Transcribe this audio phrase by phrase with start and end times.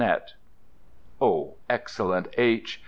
[0.01, 0.33] net."
[1.21, 2.79] O excellent H!